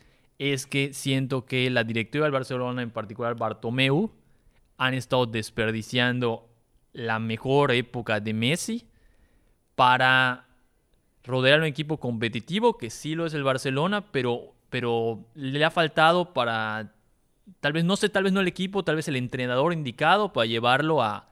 es 0.42 0.66
que 0.66 0.92
siento 0.92 1.46
que 1.46 1.70
la 1.70 1.84
directiva 1.84 2.26
del 2.26 2.32
Barcelona, 2.32 2.82
en 2.82 2.90
particular 2.90 3.36
Bartomeu, 3.36 4.12
han 4.78 4.96
estado 4.96 5.28
desperdiciando 5.28 6.50
la 6.94 7.20
mejor 7.20 7.72
época 7.72 8.20
de 8.20 8.34
Messi 8.34 8.88
para 9.76 10.48
rodear 11.24 11.60
un 11.60 11.68
equipo 11.68 12.00
competitivo, 12.00 12.76
que 12.76 12.90
sí 12.90 13.14
lo 13.14 13.28
es 13.28 13.36
el 13.36 13.44
Barcelona, 13.44 14.12
pero, 14.12 14.56
pero 14.72 15.24
le 15.36 15.64
ha 15.64 15.70
faltado 15.70 16.34
para, 16.34 16.92
tal 17.60 17.74
vez, 17.74 17.86
no 17.86 17.96
sé, 17.96 18.10
tal 18.10 18.24
vez 18.24 18.34
no 18.34 18.40
el 18.40 18.48
equipo, 18.48 18.84
tal 18.84 18.96
vez 18.96 19.08
el 19.08 19.18
entrenador 19.18 19.74
indicado 19.74 20.34
para 20.34 20.48
llevarlo 20.48 21.04
a, 21.04 21.30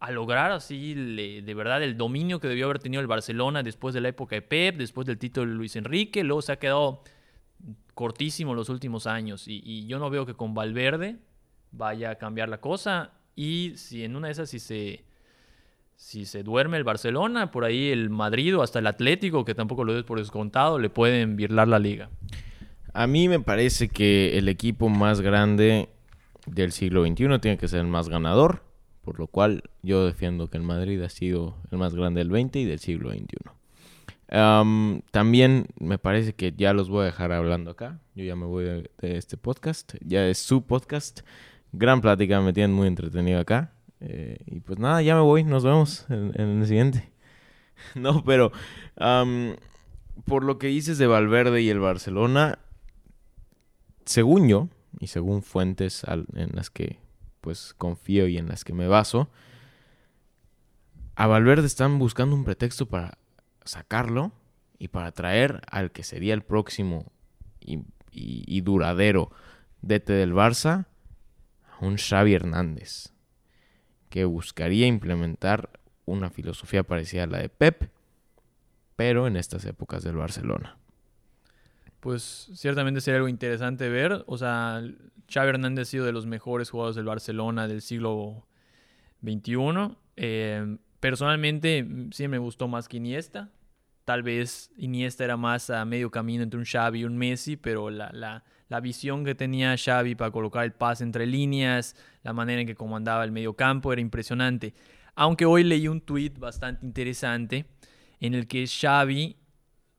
a 0.00 0.10
lograr 0.10 0.50
así 0.50 0.92
de 1.40 1.54
verdad 1.54 1.84
el 1.84 1.96
dominio 1.96 2.40
que 2.40 2.48
debió 2.48 2.64
haber 2.64 2.80
tenido 2.80 3.00
el 3.00 3.06
Barcelona 3.06 3.62
después 3.62 3.94
de 3.94 4.00
la 4.00 4.08
época 4.08 4.34
de 4.34 4.42
Pep, 4.42 4.76
después 4.76 5.06
del 5.06 5.18
título 5.18 5.48
de 5.48 5.54
Luis 5.56 5.76
Enrique, 5.76 6.24
luego 6.24 6.42
se 6.42 6.50
ha 6.50 6.58
quedado 6.58 7.04
cortísimo 7.96 8.54
los 8.54 8.68
últimos 8.68 9.06
años 9.06 9.48
y, 9.48 9.86
yo 9.86 9.98
no 9.98 10.10
veo 10.10 10.26
que 10.26 10.34
con 10.34 10.52
Valverde 10.52 11.16
vaya 11.72 12.10
a 12.10 12.14
cambiar 12.16 12.50
la 12.50 12.60
cosa 12.60 13.12
y 13.34 13.72
si 13.76 14.04
en 14.04 14.16
una 14.16 14.28
de 14.28 14.32
esas 14.32 14.50
si 14.50 14.58
se 14.58 15.02
si 15.96 16.26
se 16.26 16.42
duerme 16.42 16.76
el 16.76 16.84
Barcelona, 16.84 17.50
por 17.50 17.64
ahí 17.64 17.88
el 17.88 18.10
Madrid 18.10 18.54
o 18.54 18.62
hasta 18.62 18.80
el 18.80 18.86
Atlético, 18.86 19.46
que 19.46 19.54
tampoco 19.54 19.82
lo 19.82 19.96
es 19.96 20.04
por 20.04 20.18
descontado, 20.18 20.78
le 20.78 20.90
pueden 20.90 21.36
virlar 21.36 21.68
la 21.68 21.78
liga. 21.78 22.10
A 22.92 23.06
mí 23.06 23.30
me 23.30 23.40
parece 23.40 23.88
que 23.88 24.36
el 24.36 24.50
equipo 24.50 24.90
más 24.90 25.22
grande 25.22 25.88
del 26.44 26.72
siglo 26.72 27.02
XXI 27.02 27.38
tiene 27.40 27.56
que 27.56 27.66
ser 27.66 27.80
el 27.80 27.86
más 27.86 28.10
ganador, 28.10 28.62
por 29.00 29.18
lo 29.18 29.26
cual 29.26 29.62
yo 29.82 30.04
defiendo 30.04 30.48
que 30.48 30.58
el 30.58 30.64
Madrid 30.64 31.00
ha 31.00 31.08
sido 31.08 31.56
el 31.70 31.78
más 31.78 31.94
grande 31.94 32.22
del 32.22 32.30
XX 32.30 32.56
y 32.56 32.64
del 32.66 32.78
siglo 32.78 33.10
XXI. 33.10 33.56
Am, 34.28 35.02
también 35.12 35.68
me 35.78 35.98
parece 35.98 36.34
que 36.34 36.52
ya 36.52 36.72
los 36.72 36.88
voy 36.88 37.02
a 37.02 37.06
dejar 37.06 37.32
hablando 37.32 37.70
acá. 37.70 38.00
Yo 38.14 38.24
ya 38.24 38.36
me 38.36 38.46
voy 38.46 38.64
de, 38.64 38.90
este 39.00 39.36
podcast. 39.36 39.94
Ya 40.00 40.26
es 40.26 40.38
su 40.38 40.64
podcast. 40.66 41.20
Gran 41.72 42.00
plática, 42.00 42.40
me 42.40 42.52
tienen 42.52 42.74
muy 42.74 42.88
entretenido 42.88 43.40
acá. 43.40 43.72
Eh, 44.00 44.38
y 44.46 44.60
pues 44.60 44.78
nada, 44.78 45.02
ya 45.02 45.14
me 45.14 45.20
voy. 45.20 45.44
Nos 45.44 45.64
vemos 45.64 46.06
en, 46.08 46.32
el 46.34 46.66
siguiente. 46.66 47.10
no, 47.94 48.24
pero 48.24 48.52
por 50.24 50.44
lo 50.44 50.58
que 50.58 50.68
dices 50.68 50.98
de 50.98 51.06
Valverde 51.06 51.62
y 51.62 51.68
el 51.68 51.78
Barcelona, 51.78 52.58
según 54.04 54.48
yo, 54.48 54.68
y 54.98 55.08
según 55.08 55.42
fuentes 55.42 56.04
en 56.08 56.50
las 56.54 56.70
que 56.70 56.98
pues 57.40 57.74
confío 57.74 58.26
y 58.26 58.38
en 58.38 58.48
las 58.48 58.64
que 58.64 58.72
me 58.72 58.88
baso, 58.88 59.28
a 61.14 61.26
Valverde 61.26 61.66
están 61.66 61.98
buscando 61.98 62.34
un 62.34 62.44
pretexto 62.44 62.86
para 62.86 63.18
sacarlo 63.66 64.32
y 64.78 64.88
para 64.88 65.12
traer 65.12 65.62
al 65.70 65.90
que 65.90 66.02
sería 66.02 66.34
el 66.34 66.42
próximo 66.42 67.12
y, 67.60 68.60
duradero 68.60 69.30
DT 69.82 70.12
del 70.12 70.32
Barça, 70.32 70.86
a 71.78 71.84
un 71.84 71.96
Xavi 71.96 72.34
Hernández, 72.34 73.12
que 74.08 74.24
buscaría 74.24 74.86
implementar 74.86 75.70
una 76.04 76.30
filosofía 76.30 76.82
parecida 76.82 77.24
a 77.24 77.26
la 77.26 77.38
de 77.38 77.48
Pep, 77.48 77.90
pero 78.94 79.26
en 79.26 79.36
estas 79.36 79.64
épocas 79.64 80.02
del 80.02 80.16
Barcelona. 80.16 80.78
Pues 82.00 82.50
ciertamente 82.54 83.00
sería 83.00 83.16
algo 83.16 83.28
interesante 83.28 83.88
ver. 83.88 84.24
O 84.26 84.38
sea, 84.38 84.82
Xavi 85.28 85.48
Hernández 85.48 85.88
ha 85.88 85.90
sido 85.90 86.06
de 86.06 86.12
los 86.12 86.24
mejores 86.24 86.70
jugadores 86.70 86.96
del 86.96 87.04
Barcelona 87.04 87.68
del 87.68 87.82
siglo 87.82 88.46
XXI. 89.22 89.96
Eh, 90.16 90.78
personalmente, 91.00 91.82
mm, 91.82 92.10
sí 92.12 92.28
me 92.28 92.38
gustó 92.38 92.68
más 92.68 92.88
que 92.88 92.96
Iniesta. 92.98 93.50
Tal 94.04 94.22
vez 94.22 94.70
Iniesta 94.76 95.24
era 95.24 95.36
más 95.36 95.68
a 95.70 95.84
medio 95.84 96.10
camino 96.10 96.42
entre 96.42 96.58
un 96.58 96.64
Xavi 96.64 97.00
y 97.00 97.04
un 97.04 97.16
Messi, 97.16 97.56
pero 97.56 97.90
la, 97.90 98.10
la- 98.12 98.44
la 98.68 98.80
visión 98.80 99.24
que 99.24 99.34
tenía 99.34 99.76
Xavi 99.76 100.14
para 100.16 100.30
colocar 100.30 100.64
el 100.64 100.72
pase 100.72 101.04
entre 101.04 101.26
líneas, 101.26 101.94
la 102.22 102.32
manera 102.32 102.60
en 102.60 102.66
que 102.66 102.74
comandaba 102.74 103.24
el 103.24 103.30
medio 103.32 103.54
campo 103.54 103.92
era 103.92 104.00
impresionante. 104.00 104.74
Aunque 105.14 105.44
hoy 105.46 105.62
leí 105.64 105.86
un 105.88 106.00
tuit 106.00 106.38
bastante 106.38 106.84
interesante 106.84 107.66
en 108.20 108.34
el 108.34 108.46
que 108.48 108.66
Xavi 108.66 109.36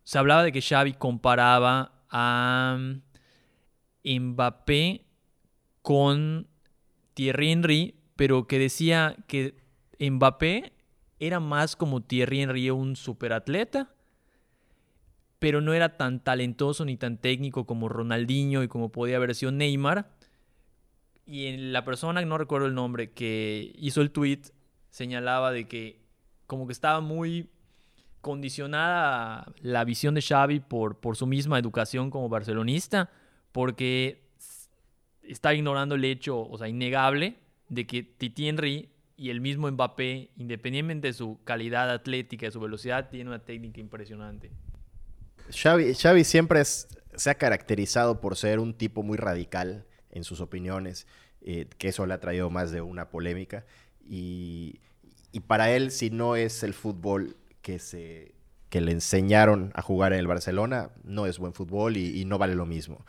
se 0.04 0.18
hablaba 0.18 0.44
de 0.44 0.52
que 0.52 0.62
Xavi 0.62 0.94
comparaba 0.94 2.04
a 2.10 2.78
mm, 2.80 3.02
Mbappé 4.20 5.06
con 5.82 6.48
Thierry 7.14 7.52
Henry, 7.52 7.96
pero 8.16 8.48
que 8.48 8.60
decía 8.60 9.16
que 9.28 9.56
Mbappé 10.00 10.74
era 11.20 11.40
más 11.40 11.76
como 11.76 12.02
Thierry 12.02 12.42
Henry, 12.42 12.70
un 12.70 12.96
superatleta, 12.96 13.90
pero 15.40 15.62
no 15.62 15.74
era 15.74 15.98
tan 15.98 16.24
talentoso 16.24 16.86
ni 16.86 16.98
tan 16.98 17.18
técnico 17.18 17.66
como 17.66 17.90
Ronaldinho 17.90 18.64
y 18.64 18.68
como 18.68 18.90
podía 18.90 19.18
haber 19.18 19.36
sido 19.36 19.52
Neymar. 19.52 20.10
Y 21.26 21.48
en 21.48 21.74
la 21.74 21.84
persona, 21.84 22.22
no 22.22 22.38
recuerdo 22.38 22.68
el 22.68 22.74
nombre, 22.74 23.12
que 23.12 23.74
hizo 23.78 24.02
el 24.02 24.12
tweet, 24.12 24.42
señalaba 24.90 25.52
de 25.52 25.68
que 25.68 26.00
como 26.48 26.66
que 26.66 26.74
estaba 26.74 27.02
muy 27.02 27.50
condicionada 28.22 29.54
la 29.62 29.84
visión 29.84 30.16
de 30.16 30.22
Xavi 30.22 30.60
por, 30.60 30.98
su 31.16 31.28
misma 31.28 31.60
educación 31.60 32.10
como 32.10 32.30
barcelonista, 32.30 33.10
porque 33.52 34.24
está 35.22 35.54
ignorando 35.54 35.96
el 35.96 36.06
hecho, 36.06 36.42
o 36.42 36.58
sea, 36.58 36.68
innegable, 36.68 37.38
de 37.70 37.86
que 37.86 38.04
Titi 38.04 38.48
Henry 38.48 38.90
y 39.18 39.32
el 39.32 39.42
mismo 39.42 39.70
Mbappé, 39.70 40.30
independientemente 40.38 41.08
de 41.08 41.14
su 41.14 41.40
calidad 41.44 41.90
atlética 41.92 42.48
y 42.48 42.52
su 42.52 42.60
velocidad, 42.60 43.10
tiene 43.10 43.30
una 43.30 43.40
técnica 43.44 43.80
impresionante. 43.82 44.52
Xavi, 45.52 45.94
Xavi 45.96 46.24
siempre 46.24 46.62
es- 46.62 46.88
se 47.16 47.30
ha 47.30 47.36
caracterizado 47.36 48.22
por 48.22 48.36
ser 48.36 48.60
un 48.60 48.74
tipo 48.74 49.02
muy 49.04 49.18
radical 49.18 49.86
en 50.12 50.24
sus 50.24 50.40
opiniones, 50.42 51.08
eh, 51.42 51.68
que 51.78 51.88
eso 51.90 52.06
le 52.06 52.14
ha 52.14 52.20
traído 52.20 52.50
más 52.50 52.72
de 52.72 52.82
una 52.82 53.10
polémica. 53.10 53.66
Y, 54.06 54.80
y 55.32 55.40
para 55.42 55.72
él, 55.72 55.92
si 55.92 56.10
no 56.10 56.36
es 56.36 56.64
el 56.64 56.74
fútbol 56.74 57.38
que, 57.62 57.80
se, 57.80 58.34
que 58.70 58.82
le 58.82 58.92
enseñaron 58.92 59.72
a 59.74 59.82
jugar 59.82 60.14
en 60.14 60.20
el 60.20 60.28
Barcelona, 60.28 60.92
no 61.04 61.26
es 61.26 61.40
buen 61.40 61.54
fútbol 61.54 61.98
y, 61.98 62.22
y 62.22 62.26
no 62.26 62.38
vale 62.38 62.56
lo 62.56 62.66
mismo. 62.66 63.06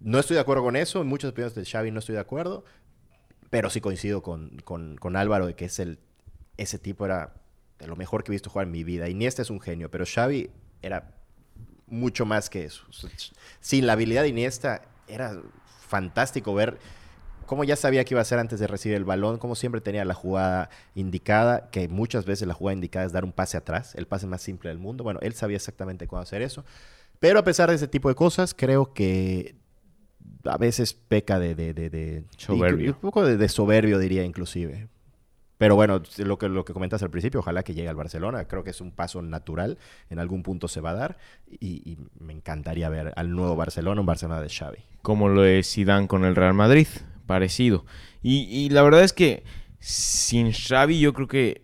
No 0.00 0.18
estoy 0.18 0.34
de 0.34 0.40
acuerdo 0.40 0.64
con 0.64 0.74
eso, 0.76 1.00
en 1.00 1.06
muchas 1.06 1.30
opiniones 1.30 1.54
de 1.54 1.64
Xavi 1.64 1.90
no 1.92 2.00
estoy 2.00 2.16
de 2.16 2.20
acuerdo, 2.20 2.64
pero 3.52 3.68
sí 3.68 3.82
coincido 3.82 4.22
con, 4.22 4.56
con- 4.64 4.96
con 4.96 5.14
Álvaro 5.14 5.46
de 5.46 5.54
que 5.54 5.66
es 5.66 5.78
el, 5.78 5.98
ese 6.56 6.78
tipo 6.78 7.04
era 7.04 7.34
lo 7.86 7.96
mejor 7.96 8.24
que 8.24 8.30
he 8.30 8.34
visto 8.34 8.48
jugar 8.48 8.66
en 8.66 8.72
mi 8.72 8.82
vida. 8.82 9.10
Iniesta 9.10 9.42
es 9.42 9.50
un 9.50 9.60
genio, 9.60 9.90
pero 9.90 10.06
Xavi 10.06 10.48
era 10.80 11.12
mucho 11.86 12.24
más 12.24 12.48
que 12.48 12.64
eso. 12.64 12.84
Sin 13.60 13.86
la 13.86 13.92
habilidad 13.92 14.22
de 14.22 14.28
Iniesta, 14.28 14.80
era 15.06 15.38
fantástico 15.86 16.54
ver 16.54 16.78
cómo 17.44 17.62
ya 17.64 17.76
sabía 17.76 18.06
qué 18.06 18.14
iba 18.14 18.20
a 18.20 18.22
hacer 18.22 18.38
antes 18.38 18.58
de 18.58 18.66
recibir 18.68 18.96
el 18.96 19.04
balón, 19.04 19.36
cómo 19.36 19.54
siempre 19.54 19.82
tenía 19.82 20.06
la 20.06 20.14
jugada 20.14 20.70
indicada, 20.94 21.68
que 21.70 21.88
muchas 21.88 22.24
veces 22.24 22.48
la 22.48 22.54
jugada 22.54 22.72
indicada 22.76 23.04
es 23.04 23.12
dar 23.12 23.24
un 23.24 23.32
pase 23.32 23.58
atrás, 23.58 23.94
el 23.96 24.06
pase 24.06 24.26
más 24.26 24.40
simple 24.40 24.70
del 24.70 24.78
mundo. 24.78 25.04
Bueno, 25.04 25.20
él 25.20 25.34
sabía 25.34 25.56
exactamente 25.58 26.06
cómo 26.06 26.22
hacer 26.22 26.40
eso. 26.40 26.64
Pero 27.20 27.38
a 27.38 27.44
pesar 27.44 27.68
de 27.68 27.76
ese 27.76 27.86
tipo 27.86 28.08
de 28.08 28.14
cosas, 28.14 28.54
creo 28.54 28.94
que 28.94 29.56
a 30.44 30.56
veces 30.58 30.94
peca 30.94 31.38
de... 31.38 31.54
de, 31.54 31.74
de- 31.74 31.90
de- 31.90 32.24
Soberbio. 32.36 32.92
Un 32.92 33.00
poco 33.00 33.24
de, 33.24 33.36
de 33.36 33.48
soberbio, 33.48 33.98
diría 33.98 34.24
inclusive. 34.24 34.88
Pero 35.58 35.76
bueno, 35.76 36.02
lo 36.18 36.38
que, 36.38 36.48
lo 36.48 36.64
que 36.64 36.72
comentas 36.72 37.04
al 37.04 37.10
principio, 37.10 37.38
ojalá 37.40 37.62
que 37.62 37.72
llegue 37.74 37.88
al 37.88 37.94
Barcelona. 37.94 38.48
Creo 38.48 38.64
que 38.64 38.70
es 38.70 38.80
un 38.80 38.90
paso 38.90 39.22
natural. 39.22 39.78
En 40.10 40.18
algún 40.18 40.42
punto 40.42 40.66
se 40.66 40.80
va 40.80 40.90
a 40.90 40.94
dar. 40.94 41.18
Y, 41.48 41.88
y 41.88 41.98
me 42.18 42.32
encantaría 42.32 42.88
ver 42.88 43.12
al 43.14 43.30
nuevo 43.30 43.54
Barcelona, 43.54 44.00
un 44.00 44.06
Barcelona 44.06 44.40
de 44.40 44.48
Xavi. 44.48 44.78
como 45.02 45.28
lo 45.28 45.44
es 45.44 45.72
Zidane 45.72 46.08
con 46.08 46.24
el 46.24 46.34
Real 46.34 46.54
Madrid, 46.54 46.88
parecido. 47.26 47.84
Y, 48.22 48.42
y 48.50 48.70
la 48.70 48.82
verdad 48.82 49.04
es 49.04 49.12
que 49.12 49.44
sin 49.78 50.52
Xavi 50.52 50.98
yo 50.98 51.12
creo 51.12 51.28
que, 51.28 51.62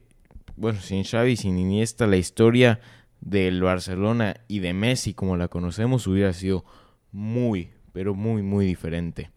bueno, 0.57 0.81
sin 0.81 1.03
Xavi, 1.03 1.37
sin 1.37 1.59
Iniesta, 1.59 2.07
la 2.07 2.17
historia 2.19 2.79
del 3.21 3.61
Barcelona 3.63 4.37
y 4.47 4.61
de 4.61 4.75
Messi 4.75 5.13
como 5.13 5.37
la 5.37 5.49
conocemos 5.49 6.07
hubiera 6.07 6.33
sido 6.33 6.65
muy, 7.11 7.71
pero 7.99 8.15
muy, 8.15 8.43
muy 8.43 8.65
diferente. 8.65 9.33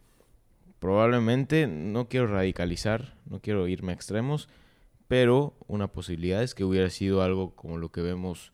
Probablemente, 0.78 1.66
no 1.66 2.08
quiero 2.08 2.28
radicalizar, 2.28 3.18
no 3.26 3.40
quiero 3.40 3.66
irme 3.66 3.90
a 3.90 3.96
extremos, 3.96 4.48
pero 5.08 5.56
una 5.66 5.88
posibilidad 5.88 6.44
es 6.44 6.54
que 6.54 6.62
hubiera 6.62 6.88
sido 6.88 7.22
algo 7.22 7.56
como 7.56 7.76
lo 7.76 7.90
que 7.90 8.02
vemos 8.02 8.52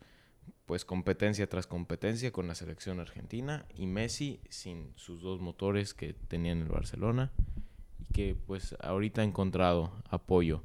pues 0.65 0.83
competencia 0.83 1.47
tras 1.47 1.67
competencia 1.67 2.31
con 2.31 2.47
la 2.47 2.55
selección 2.55 2.99
argentina 2.99 3.67
y 3.75 3.85
Messi 3.85 4.39
sin 4.49 4.93
sus 4.95 5.21
dos 5.21 5.41
motores 5.41 5.93
que 5.93 6.13
tenía 6.13 6.53
en 6.53 6.63
el 6.63 6.69
Barcelona 6.69 7.31
y 7.99 8.11
que 8.11 8.33
pues 8.33 8.75
ahorita 8.79 9.21
ha 9.21 9.25
encontrado 9.25 9.91
apoyo 10.09 10.63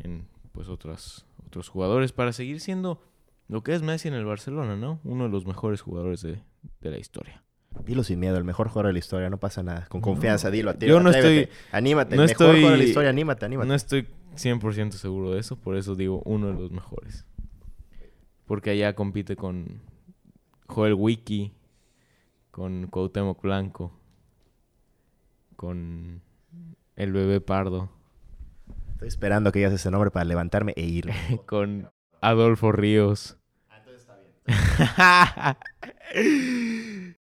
en 0.00 0.28
pues 0.52 0.68
otras, 0.68 1.24
otros 1.46 1.70
jugadores 1.70 2.12
para 2.12 2.34
seguir 2.34 2.60
siendo 2.60 3.00
lo 3.48 3.62
que 3.62 3.74
es 3.74 3.80
Messi 3.80 4.08
en 4.08 4.14
el 4.14 4.26
Barcelona, 4.26 4.76
¿no? 4.76 5.00
Uno 5.02 5.24
de 5.24 5.30
los 5.30 5.46
mejores 5.46 5.80
jugadores 5.80 6.20
de, 6.20 6.42
de 6.82 6.90
la 6.90 6.98
historia. 6.98 7.42
Dilo 7.84 8.04
sin 8.04 8.20
miedo, 8.20 8.36
el 8.36 8.44
mejor 8.44 8.68
jugador 8.68 8.88
de 8.88 8.92
la 8.92 8.98
historia, 8.98 9.30
no 9.30 9.38
pasa 9.38 9.62
nada. 9.62 9.86
Con 9.88 10.00
confianza, 10.00 10.50
dilo. 10.50 10.70
a 10.70 10.74
ti, 10.74 10.86
Yo 10.86 11.00
no 11.00 11.10
estoy- 11.10 11.48
Anímate, 11.72 12.16
no 12.16 12.22
el 12.22 12.28
mejor 12.28 12.46
jugador 12.48 12.70
de 12.72 12.76
la 12.78 12.84
historia, 12.84 13.10
anímate, 13.10 13.44
anímate. 13.46 13.68
No 13.68 13.74
estoy 13.74 14.06
100% 14.36 14.92
seguro 14.92 15.32
de 15.32 15.40
eso, 15.40 15.56
por 15.56 15.76
eso 15.76 15.94
digo 15.96 16.22
uno 16.24 16.48
de 16.48 16.54
los 16.54 16.70
mejores. 16.70 17.26
Porque 18.46 18.70
allá 18.70 18.94
compite 18.94 19.36
con 19.36 19.80
Joel 20.66 20.94
Wiki, 20.94 21.52
con 22.50 22.86
Cuauhtémoc 22.88 23.40
Blanco, 23.42 23.92
con 25.56 26.20
el 26.96 27.12
bebé 27.12 27.40
Pardo, 27.40 27.90
Estoy 28.92 29.08
esperando 29.08 29.50
que 29.50 29.58
digas 29.58 29.72
ese 29.72 29.90
nombre 29.90 30.12
para 30.12 30.24
levantarme 30.24 30.74
e 30.76 30.82
ir. 30.82 31.10
con 31.46 31.90
Adolfo 32.20 32.70
Ríos. 32.70 33.36